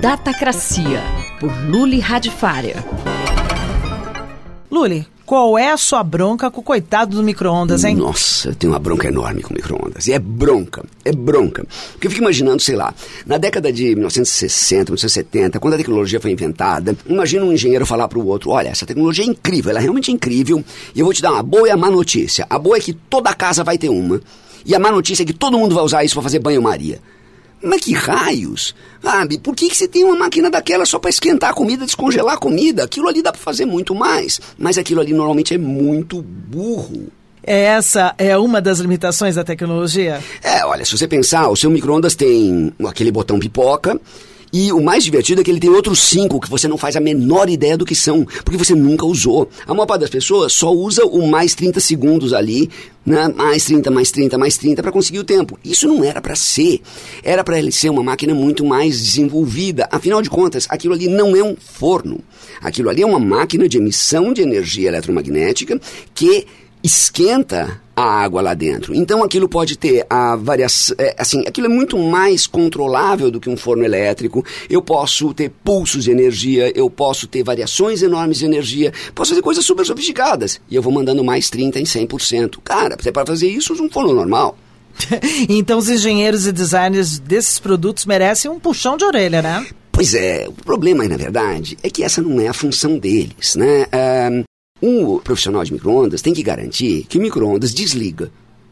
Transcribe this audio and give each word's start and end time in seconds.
Datacracia, 0.00 1.02
por 1.38 1.52
Luli 1.68 2.00
Radifária. 2.00 2.82
Luli, 4.70 5.06
qual 5.26 5.58
é 5.58 5.72
a 5.72 5.76
sua 5.76 6.02
bronca 6.02 6.50
com 6.50 6.62
o 6.62 6.64
coitado 6.64 7.16
do 7.16 7.22
micro-ondas, 7.22 7.84
hein? 7.84 7.96
Nossa, 7.96 8.48
eu 8.48 8.54
tenho 8.54 8.72
uma 8.72 8.78
bronca 8.78 9.08
enorme 9.08 9.42
com 9.42 9.52
micro-ondas. 9.52 10.06
E 10.06 10.14
é 10.14 10.18
bronca, 10.18 10.86
é 11.04 11.12
bronca. 11.12 11.66
Porque 11.92 12.06
eu 12.06 12.10
fico 12.10 12.22
imaginando, 12.22 12.62
sei 12.62 12.76
lá, 12.76 12.94
na 13.26 13.36
década 13.36 13.70
de 13.70 13.94
1960, 13.94 14.92
1970, 14.92 15.60
quando 15.60 15.74
a 15.74 15.76
tecnologia 15.76 16.18
foi 16.18 16.30
inventada, 16.30 16.96
imagina 17.06 17.44
um 17.44 17.52
engenheiro 17.52 17.84
falar 17.84 18.08
para 18.08 18.18
o 18.18 18.26
outro: 18.26 18.52
olha, 18.52 18.68
essa 18.68 18.86
tecnologia 18.86 19.24
é 19.24 19.28
incrível, 19.28 19.68
ela 19.68 19.80
é 19.80 19.82
realmente 19.82 20.10
incrível, 20.10 20.64
e 20.94 21.00
eu 21.00 21.04
vou 21.04 21.12
te 21.12 21.20
dar 21.20 21.32
uma 21.32 21.42
boa 21.42 21.68
e 21.68 21.70
a 21.70 21.76
má 21.76 21.90
notícia. 21.90 22.46
A 22.48 22.58
boa 22.58 22.78
é 22.78 22.80
que 22.80 22.94
toda 22.94 23.34
casa 23.34 23.62
vai 23.62 23.76
ter 23.76 23.90
uma, 23.90 24.18
e 24.64 24.74
a 24.74 24.78
má 24.78 24.90
notícia 24.90 25.24
é 25.24 25.26
que 25.26 25.34
todo 25.34 25.58
mundo 25.58 25.74
vai 25.74 25.84
usar 25.84 26.02
isso 26.04 26.14
para 26.14 26.22
fazer 26.22 26.38
banho-maria. 26.38 27.02
Mas 27.62 27.82
que 27.82 27.92
raios? 27.92 28.74
Sabe, 29.02 29.38
por 29.38 29.54
que, 29.54 29.68
que 29.68 29.76
você 29.76 29.88
tem 29.88 30.04
uma 30.04 30.16
máquina 30.16 30.50
daquela 30.50 30.84
só 30.84 30.98
para 30.98 31.10
esquentar 31.10 31.50
a 31.50 31.54
comida, 31.54 31.84
descongelar 31.84 32.34
a 32.34 32.38
comida? 32.38 32.84
Aquilo 32.84 33.08
ali 33.08 33.22
dá 33.22 33.32
para 33.32 33.40
fazer 33.40 33.64
muito 33.64 33.94
mais. 33.94 34.40
Mas 34.58 34.78
aquilo 34.78 35.00
ali 35.00 35.12
normalmente 35.12 35.54
é 35.54 35.58
muito 35.58 36.22
burro. 36.22 37.08
Essa 37.42 38.14
é 38.18 38.36
uma 38.36 38.60
das 38.60 38.78
limitações 38.78 39.34
da 39.34 39.44
tecnologia? 39.44 40.22
É, 40.42 40.64
olha, 40.64 40.84
se 40.84 40.96
você 40.96 41.08
pensar, 41.08 41.48
o 41.48 41.56
seu 41.56 41.70
micro-ondas 41.70 42.14
tem 42.14 42.72
aquele 42.86 43.10
botão 43.10 43.38
pipoca, 43.38 43.98
e 44.52 44.72
o 44.72 44.82
mais 44.82 45.04
divertido 45.04 45.40
é 45.40 45.44
que 45.44 45.50
ele 45.50 45.60
tem 45.60 45.70
outros 45.70 46.00
cinco 46.00 46.40
que 46.40 46.50
você 46.50 46.66
não 46.66 46.76
faz 46.76 46.96
a 46.96 47.00
menor 47.00 47.48
ideia 47.48 47.76
do 47.76 47.84
que 47.84 47.94
são, 47.94 48.24
porque 48.44 48.56
você 48.56 48.74
nunca 48.74 49.06
usou. 49.06 49.48
A 49.66 49.72
maior 49.72 49.86
parte 49.86 50.00
das 50.02 50.10
pessoas 50.10 50.52
só 50.52 50.72
usa 50.72 51.04
o 51.04 51.26
mais 51.26 51.54
30 51.54 51.78
segundos 51.78 52.32
ali, 52.32 52.68
né? 53.06 53.28
mais 53.28 53.64
30, 53.64 53.90
mais 53.90 54.10
30, 54.10 54.36
mais 54.38 54.56
30 54.56 54.82
para 54.82 54.90
conseguir 54.90 55.20
o 55.20 55.24
tempo. 55.24 55.58
Isso 55.64 55.86
não 55.86 56.02
era 56.02 56.20
para 56.20 56.34
ser. 56.34 56.80
Era 57.22 57.44
para 57.44 57.58
ele 57.58 57.70
ser 57.70 57.90
uma 57.90 58.02
máquina 58.02 58.34
muito 58.34 58.64
mais 58.64 59.00
desenvolvida. 59.00 59.88
Afinal 59.90 60.20
de 60.20 60.28
contas, 60.28 60.66
aquilo 60.68 60.94
ali 60.94 61.06
não 61.06 61.36
é 61.36 61.44
um 61.44 61.56
forno. 61.56 62.20
Aquilo 62.60 62.90
ali 62.90 63.02
é 63.02 63.06
uma 63.06 63.20
máquina 63.20 63.68
de 63.68 63.78
emissão 63.78 64.32
de 64.32 64.42
energia 64.42 64.88
eletromagnética 64.88 65.80
que 66.12 66.46
esquenta 66.82 67.80
a 67.94 68.02
água 68.02 68.40
lá 68.40 68.54
dentro. 68.54 68.94
Então 68.94 69.22
aquilo 69.22 69.48
pode 69.48 69.76
ter 69.76 70.06
a 70.08 70.34
variação, 70.36 70.96
é, 70.98 71.14
assim, 71.18 71.44
aquilo 71.46 71.66
é 71.66 71.70
muito 71.70 71.98
mais 71.98 72.46
controlável 72.46 73.30
do 73.30 73.38
que 73.38 73.50
um 73.50 73.56
forno 73.56 73.84
elétrico. 73.84 74.44
Eu 74.68 74.80
posso 74.80 75.34
ter 75.34 75.50
pulsos 75.62 76.04
de 76.04 76.10
energia, 76.10 76.72
eu 76.74 76.88
posso 76.88 77.26
ter 77.26 77.42
variações 77.42 78.02
enormes 78.02 78.38
de 78.38 78.46
energia, 78.46 78.92
posso 79.14 79.30
fazer 79.30 79.42
coisas 79.42 79.64
super 79.64 79.84
sofisticadas. 79.84 80.60
E 80.70 80.74
eu 80.74 80.82
vou 80.82 80.92
mandando 80.92 81.22
mais 81.22 81.50
30 81.50 81.78
em 81.78 81.84
100%. 81.84 82.58
Cara, 82.64 82.96
você 82.98 83.12
pode 83.12 83.28
fazer 83.28 83.48
isso 83.48 83.74
num 83.74 83.90
forno 83.90 84.14
normal. 84.14 84.56
então 85.48 85.78
os 85.78 85.88
engenheiros 85.88 86.46
e 86.46 86.52
designers 86.52 87.18
desses 87.18 87.58
produtos 87.58 88.06
merecem 88.06 88.50
um 88.50 88.58
puxão 88.58 88.96
de 88.96 89.04
orelha, 89.04 89.42
né? 89.42 89.66
Pois 89.92 90.14
é, 90.14 90.46
o 90.48 90.52
problema, 90.52 91.06
na 91.06 91.16
verdade, 91.16 91.76
é 91.82 91.90
que 91.90 92.02
essa 92.02 92.22
não 92.22 92.40
é 92.40 92.48
a 92.48 92.54
função 92.54 92.98
deles, 92.98 93.54
né? 93.54 93.86
Um, 94.32 94.44
um 94.82 95.18
profissional 95.18 95.62
de 95.64 95.72
microondas 95.72 96.22
tem 96.22 96.32
que 96.32 96.42
garantir 96.42 97.04
que 97.08 97.18
o 97.18 97.20
microondas 97.20 97.74
desliga. 97.74 98.30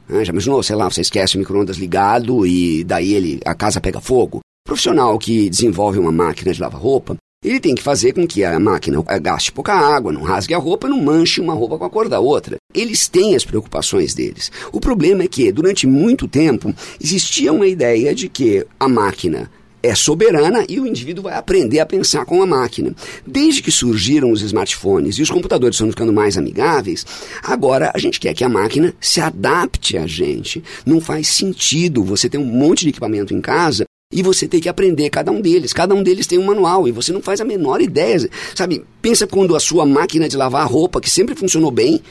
Ah, 0.09 0.25
já 0.25 0.33
imaginou, 0.33 0.63
sei 0.63 0.75
lá, 0.75 0.89
você 0.89 1.03
esquece 1.03 1.37
o 1.37 1.39
microondas 1.39 1.77
ligado 1.77 2.47
e 2.47 2.83
daí 2.83 3.13
ele, 3.13 3.41
a 3.45 3.55
casa 3.55 3.81
pega 3.81 4.01
fogo? 4.01 4.39
O 4.39 4.69
profissional 4.69 5.19
que 5.19 5.51
desenvolve 5.51 5.99
uma 5.99 6.13
máquina 6.13 6.53
de 6.53 6.61
lavar 6.61 6.81
roupa, 6.81 7.17
ele 7.45 7.61
tem 7.61 7.75
que 7.75 7.83
fazer 7.83 8.15
com 8.15 8.27
que 8.27 8.43
a 8.43 8.59
máquina 8.59 9.01
gaste 9.21 9.53
pouca 9.53 9.73
água, 9.73 10.11
não 10.11 10.23
rasgue 10.23 10.55
a 10.55 10.59
roupa, 10.59 10.89
não 10.89 11.01
manche 11.01 11.41
uma 11.41 11.55
roupa 11.55 11.79
com 11.79 11.85
a 11.85 11.91
cor 11.91 12.09
da 12.09 12.19
outra. 12.19 12.57
Eles 12.75 13.07
têm 13.07 13.37
as 13.37 13.45
preocupações 13.45 14.13
deles. 14.13 14.51
O 14.73 14.81
problema 14.81 15.23
é 15.23 15.29
que, 15.29 15.53
durante 15.53 15.87
muito 15.87 16.27
tempo, 16.27 16.75
existia 17.01 17.53
uma 17.53 17.67
ideia 17.67 18.15
de 18.15 18.29
que 18.29 18.67
a 18.81 18.89
máquina 18.89 19.51
é 19.83 19.95
soberana 19.95 20.65
e 20.69 20.81
o 20.81 20.87
indivíduo 20.87 21.25
vai 21.25 21.35
aprender 21.35 21.81
a 21.81 21.87
pensar 21.87 22.25
com 22.25 22.43
a 22.43 22.47
máquina. 22.47 22.95
Desde 23.27 23.63
que 23.63 23.71
surgiram 23.71 24.31
os 24.31 24.43
smartphones 24.43 25.17
e 25.17 25.23
os 25.23 25.31
computadores 25.31 25.77
estão 25.77 25.91
ficando 25.91 26.13
mais 26.13 26.37
amigáveis, 26.37 27.07
agora 27.43 27.91
a 27.95 27.99
gente 27.99 28.21
quer 28.21 28.35
que 28.35 28.45
a 28.45 28.49
máquina 28.49 28.95
se 29.01 29.21
adapte 29.21 29.97
a 29.97 30.07
gente. 30.07 30.63
Não 30.85 31.01
faz 31.01 31.29
sentido 31.29 32.03
você 32.03 32.29
ter 32.29 32.39
um 32.39 32.45
monte 32.45 32.81
de 32.81 32.91
equipamento 32.91 33.35
em 33.35 33.41
casa 33.41 33.85
e 34.13 34.23
você 34.23 34.49
tem 34.49 34.61
que 34.61 34.69
aprender 34.69 35.11
cada 35.11 35.31
um 35.31 35.41
deles. 35.41 35.73
Cada 35.73 35.95
um 35.95 36.03
deles 36.03 36.27
tem 36.27 36.39
um 36.39 36.45
manual 36.45 36.89
e 36.89 36.93
você 36.93 37.13
não 37.13 37.21
faz 37.21 37.41
a 37.41 37.45
menor 37.45 37.81
ideia. 37.81 38.29
Sabe, 38.55 38.85
pensa 39.03 39.27
quando 39.27 39.55
a 39.55 39.61
sua 39.61 39.85
máquina 39.85 40.29
de 40.29 40.37
lavar 40.37 40.67
roupa, 40.67 41.01
que 41.01 41.11
sempre 41.11 41.35
funcionou 41.35 41.71
bem, 41.71 42.03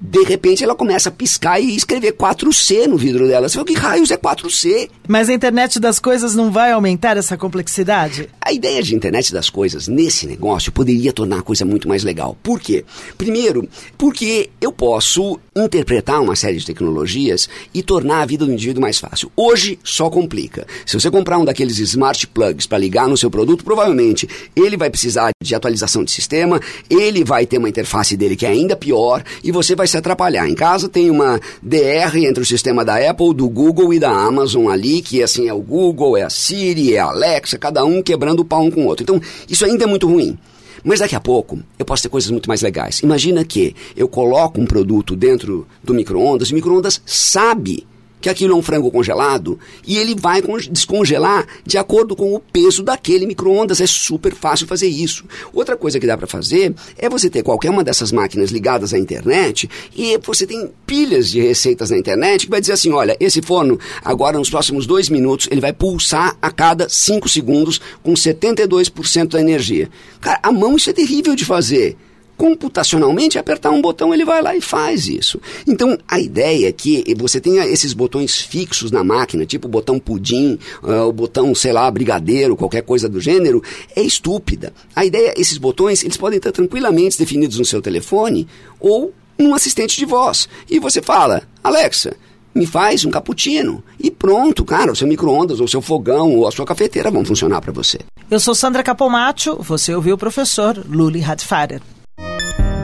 de 0.00 0.22
repente 0.24 0.64
ela 0.64 0.74
começa 0.74 1.10
a 1.10 1.12
piscar 1.12 1.60
e 1.60 1.76
escrever 1.76 2.12
4C 2.12 2.86
no 2.86 2.96
vidro 2.96 3.28
dela. 3.28 3.48
Você 3.48 3.54
fala, 3.54 3.66
que 3.66 3.74
raios 3.74 4.10
é 4.10 4.16
4C? 4.16 4.88
Mas 5.06 5.28
a 5.28 5.34
internet 5.34 5.78
das 5.78 5.98
coisas 5.98 6.34
não 6.34 6.50
vai 6.50 6.72
aumentar 6.72 7.16
essa 7.16 7.36
complexidade? 7.36 8.28
A 8.50 8.52
ideia 8.52 8.82
de 8.82 8.96
internet 8.96 9.32
das 9.32 9.48
coisas 9.48 9.86
nesse 9.86 10.26
negócio 10.26 10.72
poderia 10.72 11.12
tornar 11.12 11.38
a 11.38 11.42
coisa 11.42 11.64
muito 11.64 11.86
mais 11.86 12.02
legal. 12.02 12.36
Por 12.42 12.58
quê? 12.58 12.84
Primeiro, 13.16 13.68
porque 13.96 14.50
eu 14.60 14.72
posso 14.72 15.38
interpretar 15.54 16.20
uma 16.20 16.34
série 16.34 16.56
de 16.58 16.66
tecnologias 16.66 17.48
e 17.72 17.80
tornar 17.80 18.22
a 18.22 18.26
vida 18.26 18.44
do 18.44 18.52
indivíduo 18.52 18.82
mais 18.82 18.98
fácil. 18.98 19.30
Hoje 19.36 19.78
só 19.84 20.10
complica. 20.10 20.66
Se 20.84 20.98
você 20.98 21.08
comprar 21.12 21.38
um 21.38 21.44
daqueles 21.44 21.78
smart 21.78 22.26
plugs 22.26 22.66
para 22.66 22.78
ligar 22.78 23.06
no 23.06 23.16
seu 23.16 23.30
produto, 23.30 23.62
provavelmente 23.62 24.28
ele 24.56 24.76
vai 24.76 24.90
precisar 24.90 25.30
de 25.40 25.54
atualização 25.54 26.02
de 26.02 26.10
sistema, 26.10 26.60
ele 26.88 27.22
vai 27.22 27.46
ter 27.46 27.58
uma 27.58 27.68
interface 27.68 28.16
dele 28.16 28.34
que 28.34 28.46
é 28.46 28.48
ainda 28.48 28.74
pior 28.74 29.22
e 29.44 29.52
você 29.52 29.76
vai 29.76 29.86
se 29.86 29.96
atrapalhar. 29.96 30.48
Em 30.48 30.56
casa 30.56 30.88
tem 30.88 31.08
uma 31.08 31.40
DR 31.62 32.16
entre 32.16 32.42
o 32.42 32.46
sistema 32.46 32.84
da 32.84 32.96
Apple, 32.96 33.32
do 33.32 33.48
Google 33.48 33.94
e 33.94 34.00
da 34.00 34.10
Amazon 34.10 34.68
ali, 34.68 35.02
que 35.02 35.22
assim 35.22 35.46
é 35.46 35.54
o 35.54 35.62
Google, 35.62 36.16
é 36.16 36.22
a 36.22 36.30
Siri, 36.30 36.96
é 36.96 36.98
a 36.98 37.04
Alexa, 37.04 37.56
cada 37.56 37.84
um 37.84 38.02
quebrando 38.02 38.39
o 38.40 38.44
pau 38.44 38.62
um 38.62 38.70
com 38.70 38.84
o 38.84 38.86
outro. 38.86 39.02
Então, 39.02 39.20
isso 39.48 39.64
ainda 39.64 39.84
é 39.84 39.86
muito 39.86 40.08
ruim. 40.08 40.38
Mas 40.82 41.00
daqui 41.00 41.14
a 41.14 41.20
pouco 41.20 41.58
eu 41.78 41.84
posso 41.84 42.02
ter 42.02 42.08
coisas 42.08 42.30
muito 42.30 42.48
mais 42.48 42.62
legais. 42.62 43.00
Imagina 43.00 43.44
que 43.44 43.74
eu 43.96 44.08
coloco 44.08 44.60
um 44.60 44.66
produto 44.66 45.14
dentro 45.14 45.66
do 45.84 45.92
micro-ondas, 45.92 46.48
e 46.48 46.52
o 46.52 46.54
micro-ondas 46.54 47.02
sabe 47.04 47.86
que 48.20 48.28
aquilo 48.28 48.52
é 48.52 48.56
um 48.56 48.62
frango 48.62 48.90
congelado 48.90 49.58
e 49.86 49.98
ele 49.98 50.14
vai 50.14 50.42
descongelar 50.70 51.46
de 51.64 51.78
acordo 51.78 52.14
com 52.14 52.34
o 52.34 52.40
peso 52.40 52.82
daquele 52.82 53.26
micro-ondas. 53.26 53.80
É 53.80 53.86
super 53.86 54.34
fácil 54.34 54.66
fazer 54.66 54.88
isso. 54.88 55.24
Outra 55.52 55.76
coisa 55.76 55.98
que 55.98 56.06
dá 56.06 56.16
para 56.16 56.26
fazer 56.26 56.74
é 56.98 57.08
você 57.08 57.30
ter 57.30 57.42
qualquer 57.42 57.70
uma 57.70 57.84
dessas 57.84 58.12
máquinas 58.12 58.50
ligadas 58.50 58.92
à 58.92 58.98
internet 58.98 59.68
e 59.96 60.18
você 60.18 60.46
tem 60.46 60.70
pilhas 60.86 61.30
de 61.30 61.40
receitas 61.40 61.90
na 61.90 61.98
internet 61.98 62.44
que 62.44 62.50
vai 62.50 62.60
dizer 62.60 62.74
assim: 62.74 62.92
olha, 62.92 63.16
esse 63.18 63.40
forno, 63.40 63.78
agora 64.04 64.38
nos 64.38 64.50
próximos 64.50 64.86
dois 64.86 65.08
minutos, 65.08 65.48
ele 65.50 65.60
vai 65.60 65.72
pulsar 65.72 66.36
a 66.40 66.50
cada 66.50 66.88
cinco 66.88 67.28
segundos 67.28 67.80
com 68.02 68.12
72% 68.12 69.28
da 69.28 69.40
energia. 69.40 69.88
Cara, 70.20 70.40
a 70.42 70.52
mão 70.52 70.76
isso 70.76 70.90
é 70.90 70.92
terrível 70.92 71.34
de 71.34 71.44
fazer 71.44 71.96
computacionalmente, 72.40 73.38
apertar 73.38 73.70
um 73.70 73.82
botão, 73.82 74.14
ele 74.14 74.24
vai 74.24 74.40
lá 74.40 74.56
e 74.56 74.62
faz 74.62 75.06
isso. 75.06 75.38
Então, 75.66 75.98
a 76.08 76.18
ideia 76.18 76.70
é 76.70 76.72
que 76.72 77.04
você 77.18 77.38
tenha 77.38 77.66
esses 77.66 77.92
botões 77.92 78.40
fixos 78.40 78.90
na 78.90 79.04
máquina, 79.04 79.44
tipo 79.44 79.68
o 79.68 79.70
botão 79.70 79.98
pudim, 79.98 80.58
uh, 80.82 81.06
o 81.06 81.12
botão, 81.12 81.54
sei 81.54 81.70
lá, 81.70 81.90
brigadeiro, 81.90 82.56
qualquer 82.56 82.80
coisa 82.80 83.10
do 83.10 83.20
gênero, 83.20 83.62
é 83.94 84.00
estúpida. 84.00 84.72
A 84.96 85.04
ideia, 85.04 85.34
esses 85.36 85.58
botões, 85.58 86.02
eles 86.02 86.16
podem 86.16 86.38
estar 86.38 86.50
tranquilamente 86.50 87.18
definidos 87.18 87.58
no 87.58 87.64
seu 87.66 87.82
telefone 87.82 88.48
ou 88.80 89.12
num 89.38 89.54
assistente 89.54 89.98
de 89.98 90.06
voz. 90.06 90.48
E 90.70 90.78
você 90.78 91.02
fala, 91.02 91.42
Alexa, 91.62 92.16
me 92.54 92.64
faz 92.64 93.04
um 93.04 93.10
cappuccino. 93.10 93.84
E 94.02 94.10
pronto, 94.10 94.64
cara, 94.64 94.90
o 94.90 94.96
seu 94.96 95.06
micro-ondas, 95.06 95.60
ou 95.60 95.68
seu 95.68 95.82
fogão, 95.82 96.34
ou 96.36 96.48
a 96.48 96.50
sua 96.50 96.64
cafeteira 96.64 97.10
vão 97.10 97.22
funcionar 97.22 97.60
para 97.60 97.70
você. 97.70 97.98
Eu 98.30 98.40
sou 98.40 98.54
Sandra 98.54 98.82
Capomatto, 98.82 99.58
você 99.62 99.94
ouviu 99.94 100.14
o 100.14 100.18
professor 100.18 100.82
Luli 100.88 101.20
Radfarer. 101.20 101.82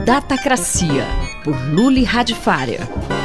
Datacracia, 0.07 1.05
por 1.43 1.59
Luli 1.65 2.05
Radifária. 2.05 3.16